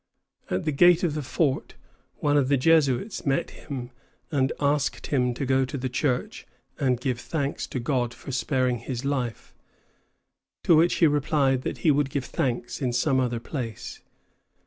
At 0.49 0.65
the 0.65 0.71
gate 0.71 1.03
of 1.03 1.13
the 1.13 1.21
fort 1.21 1.75
one 2.21 2.35
of 2.35 2.47
the 2.47 2.57
Jesuits 2.57 3.23
met 3.23 3.51
him, 3.51 3.91
and 4.31 4.51
asked 4.59 5.05
him 5.05 5.31
to 5.35 5.45
go 5.45 5.59
into 5.59 5.77
the 5.77 5.89
church 5.89 6.47
and 6.79 6.99
give 6.99 7.19
thanks 7.19 7.67
to 7.67 7.79
God 7.79 8.11
for 8.11 8.31
sparing 8.31 8.79
his 8.79 9.05
life, 9.05 9.53
to 10.63 10.75
which 10.75 10.95
he 10.95 11.05
replied 11.05 11.61
that 11.61 11.79
he 11.85 11.91
would 11.91 12.09
give 12.09 12.25
thanks 12.25 12.81
in 12.81 12.93
some 12.93 13.19
other 13.19 13.39
place. 13.39 14.01